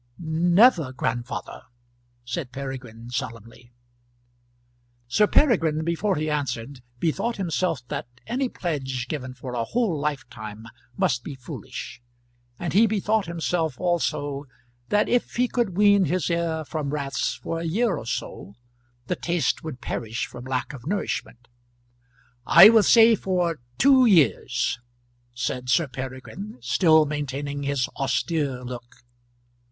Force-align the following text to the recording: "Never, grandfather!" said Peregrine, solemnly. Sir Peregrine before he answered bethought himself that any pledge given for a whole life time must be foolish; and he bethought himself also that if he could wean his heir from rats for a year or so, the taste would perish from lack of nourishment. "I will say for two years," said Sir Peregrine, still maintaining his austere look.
"Never, 0.17 0.91
grandfather!" 0.93 1.61
said 2.25 2.51
Peregrine, 2.51 3.11
solemnly. 3.11 3.71
Sir 5.07 5.27
Peregrine 5.27 5.85
before 5.85 6.15
he 6.15 6.27
answered 6.27 6.81
bethought 6.97 7.37
himself 7.37 7.87
that 7.89 8.07
any 8.25 8.49
pledge 8.49 9.07
given 9.07 9.35
for 9.35 9.53
a 9.53 9.63
whole 9.63 9.99
life 9.99 10.27
time 10.27 10.65
must 10.97 11.23
be 11.23 11.35
foolish; 11.35 12.01
and 12.57 12.73
he 12.73 12.87
bethought 12.87 13.27
himself 13.27 13.79
also 13.79 14.47
that 14.89 15.07
if 15.07 15.35
he 15.35 15.47
could 15.47 15.77
wean 15.77 16.05
his 16.05 16.31
heir 16.31 16.65
from 16.65 16.89
rats 16.89 17.35
for 17.35 17.59
a 17.59 17.65
year 17.65 17.95
or 17.95 18.07
so, 18.07 18.55
the 19.05 19.15
taste 19.15 19.63
would 19.63 19.81
perish 19.81 20.25
from 20.25 20.45
lack 20.45 20.73
of 20.73 20.87
nourishment. 20.87 21.47
"I 22.47 22.69
will 22.69 22.81
say 22.81 23.13
for 23.15 23.59
two 23.77 24.07
years," 24.07 24.79
said 25.35 25.69
Sir 25.69 25.87
Peregrine, 25.87 26.57
still 26.59 27.05
maintaining 27.05 27.61
his 27.61 27.87
austere 27.89 28.63
look. 28.63 29.03